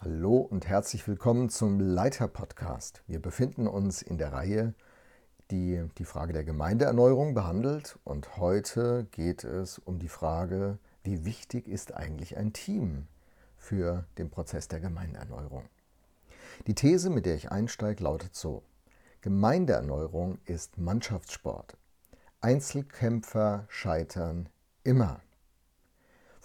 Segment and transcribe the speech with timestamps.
[0.00, 3.02] Hallo und herzlich willkommen zum Leiter-Podcast.
[3.08, 4.74] Wir befinden uns in der Reihe,
[5.50, 11.66] die die Frage der Gemeindeerneuerung behandelt und heute geht es um die Frage, wie wichtig
[11.66, 13.08] ist eigentlich ein Team
[13.56, 15.64] für den Prozess der Gemeindeerneuerung.
[16.68, 18.62] Die These, mit der ich einsteige, lautet so.
[19.20, 21.76] Gemeindeerneuerung ist Mannschaftssport.
[22.40, 24.48] Einzelkämpfer scheitern
[24.84, 25.22] immer.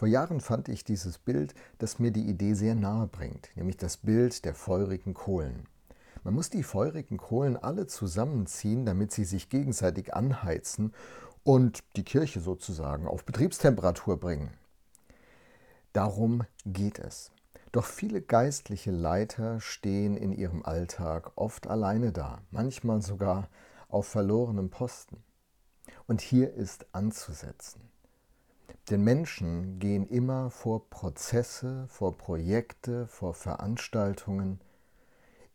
[0.03, 3.95] Vor Jahren fand ich dieses Bild, das mir die Idee sehr nahe bringt, nämlich das
[3.95, 5.65] Bild der feurigen Kohlen.
[6.25, 10.93] Man muss die feurigen Kohlen alle zusammenziehen, damit sie sich gegenseitig anheizen
[11.45, 14.51] und die Kirche sozusagen auf Betriebstemperatur bringen.
[15.93, 17.31] Darum geht es.
[17.71, 23.47] Doch viele geistliche Leiter stehen in ihrem Alltag oft alleine da, manchmal sogar
[23.87, 25.23] auf verlorenem Posten.
[26.07, 27.92] Und hier ist anzusetzen.
[28.89, 34.59] Denn Menschen gehen immer vor Prozesse, vor Projekte, vor Veranstaltungen.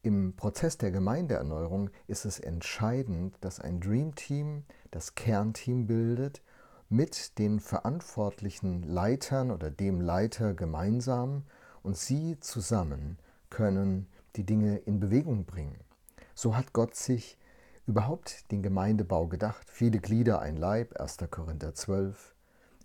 [0.03, 6.43] Im Prozess der Gemeindeerneuerung ist es entscheidend, dass ein Dream Team das Kernteam bildet,
[6.89, 11.45] mit den verantwortlichen Leitern oder dem Leiter gemeinsam
[11.83, 13.19] und sie zusammen
[13.51, 14.07] können
[14.37, 15.79] die Dinge in Bewegung bringen.
[16.35, 17.37] So hat Gott sich
[17.87, 19.69] überhaupt den Gemeindebau gedacht.
[19.71, 21.19] Viele Glieder, ein Leib, 1.
[21.31, 22.35] Korinther 12.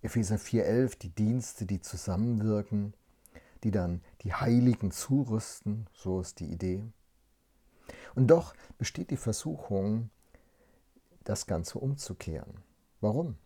[0.04, 2.94] Epheser 4.11, die Dienste, die zusammenwirken,
[3.64, 6.84] die dann die Heiligen zurüsten, so ist die Idee.
[8.14, 10.10] Und doch besteht die Versuchung,
[11.24, 12.60] das Ganze umzukehren.
[13.00, 13.38] Warum?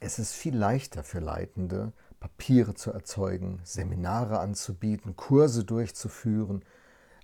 [0.00, 6.64] Es ist viel leichter für Leitende, Papiere zu erzeugen, Seminare anzubieten, Kurse durchzuführen,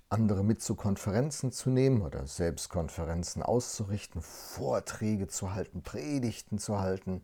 [0.09, 6.79] andere mit zu Konferenzen zu nehmen oder selbst Konferenzen auszurichten, Vorträge zu halten, Predigten zu
[6.79, 7.21] halten,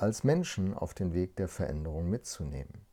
[0.00, 2.86] als Menschen auf den Weg der Veränderung mitzunehmen.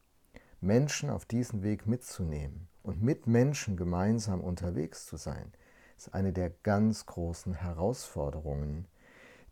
[0.59, 5.53] Menschen auf diesen Weg mitzunehmen und mit Menschen gemeinsam unterwegs zu sein,
[5.95, 8.87] ist eine der ganz großen Herausforderungen,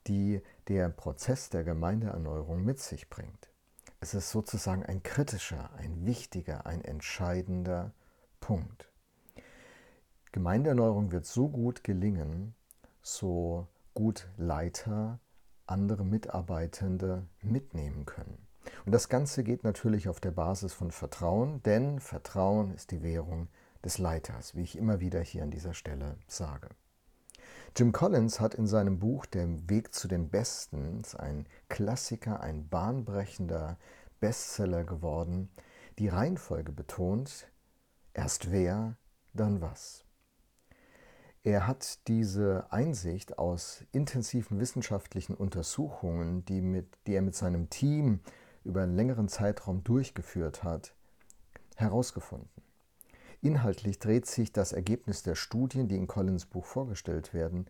[0.05, 3.49] die der Prozess der Gemeindeerneuerung mit sich bringt.
[4.01, 7.93] Es ist sozusagen ein kritischer, ein wichtiger, ein entscheidender
[8.41, 8.91] Punkt.
[10.33, 12.53] Gemeindeerneuerung wird so gut gelingen,
[13.01, 15.19] so gut Leiter
[15.67, 18.47] andere Mitarbeitende mitnehmen können.
[18.85, 23.47] Und das Ganze geht natürlich auf der Basis von Vertrauen, denn Vertrauen ist die Währung
[23.83, 26.69] des Leiters, wie ich immer wieder hier an dieser Stelle sage.
[27.77, 33.77] Jim Collins hat in seinem Buch Der Weg zu den Besten, ein Klassiker, ein bahnbrechender
[34.19, 35.49] Bestseller geworden,
[35.99, 37.47] die Reihenfolge betont,
[38.13, 38.95] erst wer,
[39.33, 40.04] dann was.
[41.45, 48.19] Er hat diese Einsicht aus intensiven wissenschaftlichen Untersuchungen, die, mit, die er mit seinem Team
[48.63, 50.95] über einen längeren Zeitraum durchgeführt hat,
[51.75, 52.49] herausgefunden.
[53.43, 57.67] Inhaltlich dreht sich das Ergebnis der Studien, die in Collins Buch vorgestellt werden,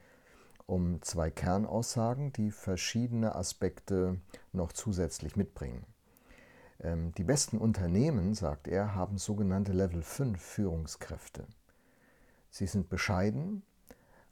[0.67, 4.21] um zwei Kernaussagen, die verschiedene Aspekte
[4.53, 5.85] noch zusätzlich mitbringen.
[6.79, 11.45] Ähm, die besten Unternehmen, sagt er, haben sogenannte Level 5 Führungskräfte.
[12.57, 13.63] Sie sind bescheiden,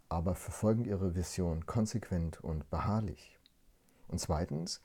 [0.08, 3.38] aber verfolgen ihre Vision konsequent und beharrlich.
[4.08, 4.80] Und zweitens,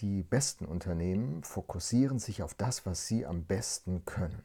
[0.00, 4.44] die besten Unternehmen fokussieren sich auf das, was sie am besten können.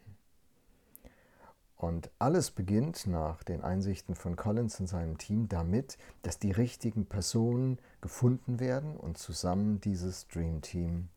[1.76, 7.08] Und alles beginnt nach den Einsichten von Collins und seinem Team damit, dass die richtigen
[7.08, 11.10] Personen gefunden werden und zusammen dieses Dream Team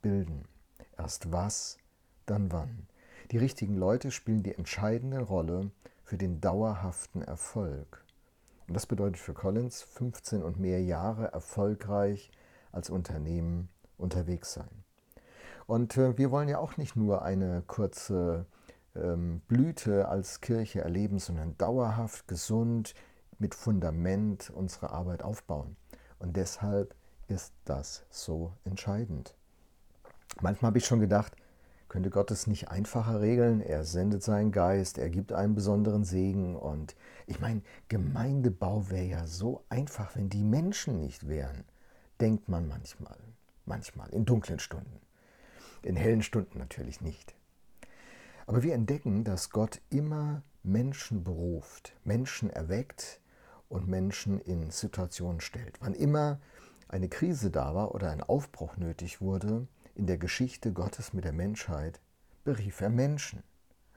[0.00, 0.44] bilden.
[0.96, 1.78] Erst was,
[2.26, 2.86] dann wann.
[3.32, 5.72] Die richtigen Leute spielen die entscheidende Rolle
[6.08, 8.02] für den dauerhaften Erfolg.
[8.66, 12.30] Und das bedeutet für Collins 15 und mehr Jahre erfolgreich
[12.72, 14.84] als Unternehmen unterwegs sein.
[15.66, 18.46] Und äh, wir wollen ja auch nicht nur eine kurze
[18.96, 22.94] ähm, Blüte als Kirche erleben, sondern dauerhaft, gesund,
[23.38, 25.76] mit Fundament unsere Arbeit aufbauen.
[26.18, 26.94] Und deshalb
[27.26, 29.36] ist das so entscheidend.
[30.40, 31.36] Manchmal habe ich schon gedacht,
[31.88, 33.60] könnte Gott es nicht einfacher regeln?
[33.60, 36.54] Er sendet seinen Geist, er gibt einen besonderen Segen.
[36.56, 36.96] Und
[37.26, 41.64] ich meine, Gemeindebau wäre ja so einfach, wenn die Menschen nicht wären,
[42.20, 43.16] denkt man manchmal.
[43.64, 45.00] Manchmal, in dunklen Stunden.
[45.82, 47.34] In hellen Stunden natürlich nicht.
[48.46, 53.20] Aber wir entdecken, dass Gott immer Menschen beruft, Menschen erweckt
[53.68, 55.76] und Menschen in Situationen stellt.
[55.80, 56.40] Wann immer
[56.88, 59.66] eine Krise da war oder ein Aufbruch nötig wurde,
[59.98, 62.00] in der Geschichte Gottes mit der Menschheit
[62.44, 63.42] berief er Menschen.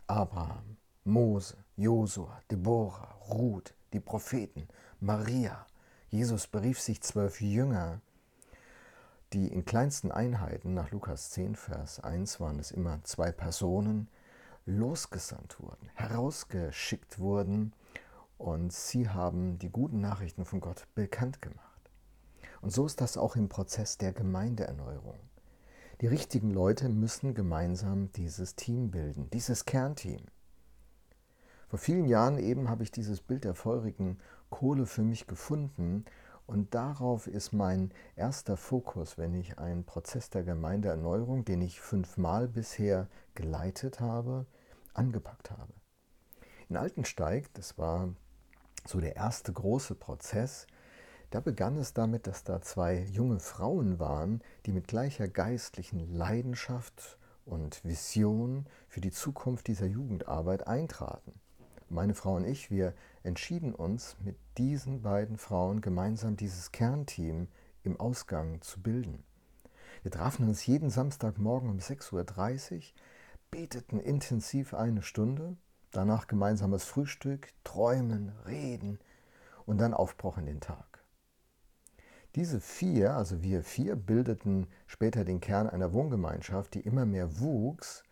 [0.07, 4.67] Abraham, Mose, Josua, Deborah, Ruth, die Propheten,
[4.99, 5.67] Maria.
[6.09, 8.01] Jesus berief sich zwölf Jünger,
[9.31, 14.09] die in kleinsten Einheiten, nach Lukas 10, Vers 1 waren es immer zwei Personen,
[14.65, 17.73] losgesandt wurden, herausgeschickt wurden
[18.39, 21.91] und sie haben die guten Nachrichten von Gott bekannt gemacht.
[22.61, 25.30] Und so ist das auch im Prozess der Gemeindeerneuerung.
[26.01, 30.23] Die richtigen Leute müssen gemeinsam dieses Team bilden, dieses Kernteam.
[31.69, 34.19] Vor vielen Jahren eben habe ich dieses Bild der feurigen
[34.49, 36.05] Kohle für mich gefunden
[36.47, 42.47] und darauf ist mein erster Fokus, wenn ich einen Prozess der Gemeindeerneuerung, den ich fünfmal
[42.47, 44.47] bisher geleitet habe,
[44.95, 45.71] angepackt habe.
[46.67, 48.09] In Altensteig, das war
[48.87, 50.65] so der erste große Prozess,
[51.31, 57.17] da begann es damit, dass da zwei junge Frauen waren, die mit gleicher geistlichen Leidenschaft
[57.45, 61.33] und Vision für die Zukunft dieser Jugendarbeit eintraten.
[61.89, 62.93] Meine Frau und ich, wir
[63.23, 67.47] entschieden uns, mit diesen beiden Frauen gemeinsam dieses Kernteam
[67.83, 69.23] im Ausgang zu bilden.
[70.03, 72.81] Wir trafen uns jeden Samstagmorgen um 6.30 Uhr,
[73.51, 75.55] beteten intensiv eine Stunde,
[75.91, 78.99] danach gemeinsames Frühstück, Träumen, Reden
[79.65, 80.90] und dann Aufbruch in den Tag.
[82.35, 88.03] Diese vier, also wir vier, bildeten später den Kern einer Wohngemeinschaft, die immer mehr wuchs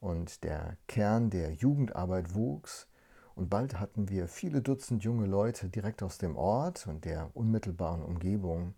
[0.00, 2.86] und der Kern der Jugendarbeit wuchs
[3.34, 8.02] und bald hatten wir viele Dutzend junge Leute direkt aus dem Ort und der unmittelbaren
[8.02, 8.74] Umgebung.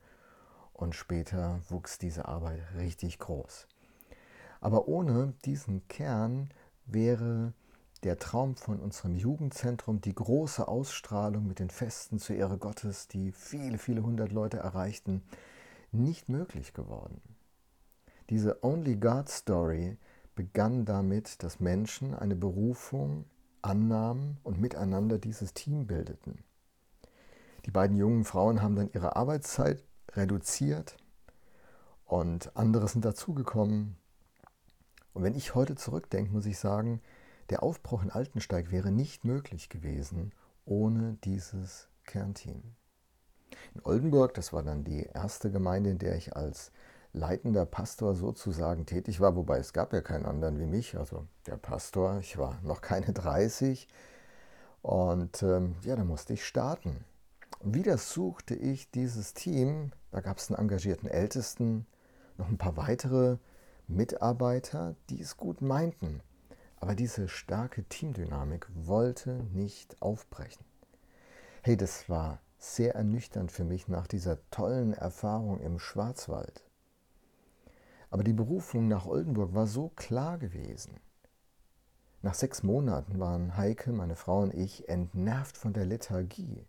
[0.72, 3.68] Und später wuchs diese Arbeit richtig groß.
[4.60, 6.48] Aber ohne diesen Kern
[6.86, 7.52] wäre
[8.04, 13.32] der Traum von unserem Jugendzentrum, die große Ausstrahlung mit den Festen zur Ehre Gottes, die
[13.32, 15.22] viele, viele hundert Leute erreichten,
[15.90, 17.22] nicht möglich geworden.
[18.30, 19.96] Diese Only God Story
[20.34, 23.24] begann damit, dass Menschen eine Berufung
[23.62, 26.44] annahmen und miteinander dieses Team bildeten.
[27.64, 30.96] Die beiden jungen Frauen haben dann ihre Arbeitszeit reduziert
[32.04, 33.96] und andere sind dazugekommen.
[35.14, 37.00] Und wenn ich heute zurückdenke, muss ich sagen,
[37.50, 40.32] der Aufbruch in Altensteig wäre nicht möglich gewesen
[40.64, 42.62] ohne dieses Kernteam.
[43.74, 46.72] In Oldenburg, das war dann die erste Gemeinde, in der ich als
[47.12, 51.56] leitender Pastor sozusagen tätig war, wobei es gab ja keinen anderen wie mich, also der
[51.56, 53.88] Pastor, ich war noch keine 30
[54.82, 57.04] und ähm, ja, da musste ich starten.
[57.60, 61.86] Und wieder suchte ich dieses Team, da gab es einen engagierten Ältesten,
[62.36, 63.38] noch ein paar weitere
[63.86, 66.20] Mitarbeiter, die es gut meinten.
[66.84, 70.66] Aber diese starke Teamdynamik wollte nicht aufbrechen.
[71.62, 76.62] Hey, das war sehr ernüchternd für mich nach dieser tollen Erfahrung im Schwarzwald.
[78.10, 81.00] Aber die Berufung nach Oldenburg war so klar gewesen.
[82.20, 86.66] Nach sechs Monaten waren Heike, meine Frau und ich entnervt von der Lethargie.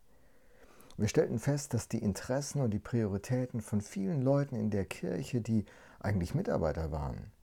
[0.96, 5.42] Wir stellten fest, dass die Interessen und die Prioritäten von vielen Leuten in der Kirche,
[5.42, 5.66] die
[6.00, 7.34] eigentlich Mitarbeiter waren,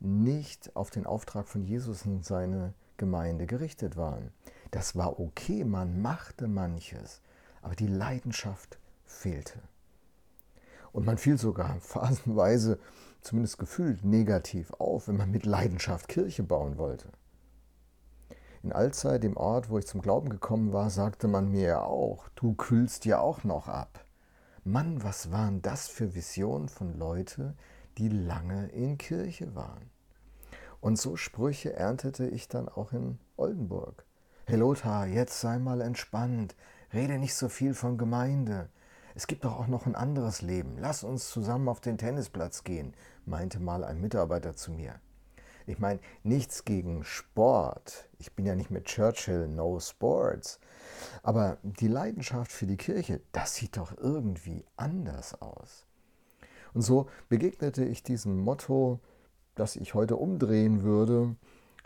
[0.00, 4.32] nicht auf den Auftrag von Jesus und seine Gemeinde gerichtet waren.
[4.70, 7.22] Das war okay, man machte manches,
[7.62, 9.60] aber die Leidenschaft fehlte.
[10.92, 12.78] Und man fiel sogar phasenweise
[13.20, 17.08] zumindest gefühlt negativ auf, wenn man mit Leidenschaft Kirche bauen wollte.
[18.62, 22.28] In Alzey, dem Ort, wo ich zum Glauben gekommen war, sagte man mir ja auch,
[22.34, 24.04] du kühlst ja auch noch ab.
[24.64, 27.56] Mann, was waren das für Visionen von Leuten,
[27.98, 29.90] die lange in Kirche waren?
[30.80, 34.04] Und so Sprüche erntete ich dann auch in Oldenburg.
[34.46, 36.56] Hey Lothar, jetzt sei mal entspannt,
[36.92, 38.70] rede nicht so viel von Gemeinde,
[39.18, 40.76] es gibt doch auch noch ein anderes Leben.
[40.78, 42.94] Lass uns zusammen auf den Tennisplatz gehen,
[43.26, 44.94] meinte mal ein Mitarbeiter zu mir.
[45.66, 48.08] Ich meine, nichts gegen Sport.
[48.20, 50.60] Ich bin ja nicht mit Churchill, no sports.
[51.24, 55.87] Aber die Leidenschaft für die Kirche, das sieht doch irgendwie anders aus.
[56.74, 59.00] Und so begegnete ich diesem Motto,
[59.54, 61.36] das ich heute umdrehen würde.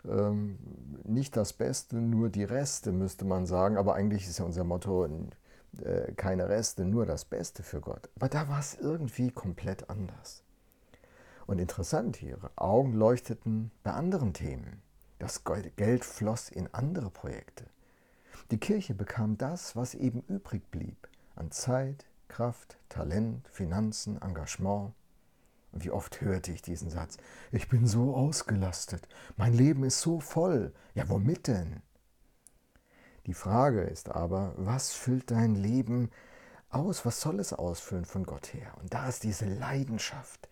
[0.05, 0.57] Ähm,
[1.03, 3.77] nicht das Beste, nur die Reste, müsste man sagen.
[3.77, 8.09] Aber eigentlich ist ja unser Motto äh, keine Reste, nur das Beste für Gott.
[8.15, 10.43] Aber da war es irgendwie komplett anders.
[11.45, 14.81] Und interessant, ihre Augen leuchteten bei anderen Themen.
[15.19, 15.43] Das
[15.75, 17.65] Geld floss in andere Projekte.
[18.51, 24.91] Die Kirche bekam das, was eben übrig blieb, an Zeit, Kraft, Talent, Finanzen, Engagement.
[25.71, 27.17] Und wie oft hörte ich diesen Satz,
[27.51, 30.73] ich bin so ausgelastet, mein Leben ist so voll.
[30.95, 31.83] Ja, womit denn?
[33.27, 36.09] Die Frage ist aber, was füllt dein Leben
[36.69, 37.05] aus?
[37.05, 38.73] Was soll es ausfüllen von Gott her?
[38.81, 40.49] Und da ist diese Leidenschaft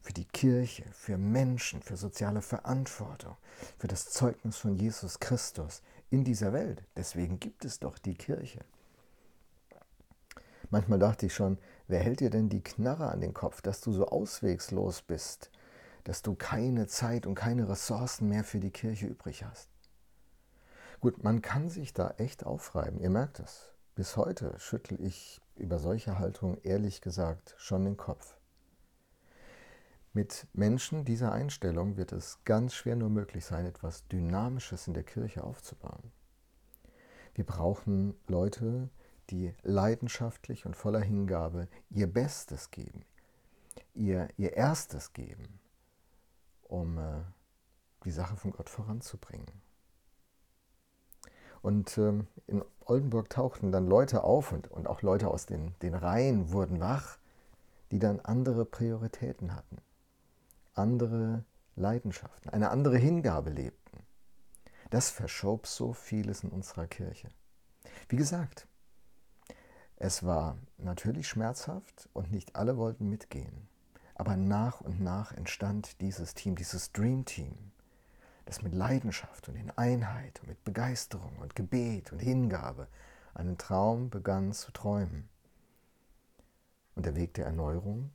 [0.00, 3.36] für die Kirche, für Menschen, für soziale Verantwortung,
[3.78, 6.82] für das Zeugnis von Jesus Christus in dieser Welt.
[6.96, 8.64] Deswegen gibt es doch die Kirche.
[10.70, 11.58] Manchmal dachte ich schon,
[11.88, 15.50] wer hält dir denn die Knarre an den Kopf, dass du so auswegslos bist,
[16.04, 19.68] dass du keine Zeit und keine Ressourcen mehr für die Kirche übrig hast.
[21.00, 23.74] Gut, man kann sich da echt aufreiben, ihr merkt es.
[23.96, 28.36] Bis heute schüttel ich über solche Haltungen ehrlich gesagt schon den Kopf.
[30.12, 35.04] Mit Menschen dieser Einstellung wird es ganz schwer nur möglich sein, etwas Dynamisches in der
[35.04, 36.12] Kirche aufzubauen.
[37.34, 38.90] Wir brauchen Leute,
[39.30, 43.04] die leidenschaftlich und voller Hingabe ihr Bestes geben,
[43.94, 45.60] ihr, ihr Erstes geben,
[46.62, 47.22] um äh,
[48.04, 49.50] die Sache von Gott voranzubringen.
[51.62, 55.94] Und ähm, in Oldenburg tauchten dann Leute auf und, und auch Leute aus den, den
[55.94, 57.18] Reihen wurden wach,
[57.90, 59.78] die dann andere Prioritäten hatten,
[60.74, 61.44] andere
[61.76, 63.98] Leidenschaften, eine andere Hingabe lebten.
[64.90, 67.28] Das verschob so vieles in unserer Kirche.
[68.08, 68.66] Wie gesagt,
[70.02, 73.68] es war natürlich schmerzhaft und nicht alle wollten mitgehen.
[74.14, 77.54] Aber nach und nach entstand dieses Team, dieses Dream Team,
[78.46, 82.88] das mit Leidenschaft und in Einheit und mit Begeisterung und Gebet und Hingabe
[83.34, 85.28] einen Traum begann zu träumen.
[86.94, 88.10] Und der Weg der Erneuerung,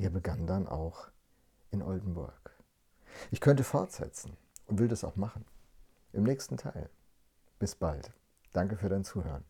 [0.00, 1.06] der begann dann auch
[1.70, 2.50] in Oldenburg.
[3.30, 5.44] Ich könnte fortsetzen und will das auch machen.
[6.12, 6.90] Im nächsten Teil.
[7.60, 8.12] Bis bald.
[8.52, 9.44] Danke für dein Zuhören.